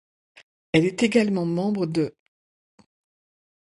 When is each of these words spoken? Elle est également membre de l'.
Elle 0.71 0.85
est 0.87 1.03
également 1.03 1.45
membre 1.45 1.85
de 1.85 2.01
l'. 2.01 2.15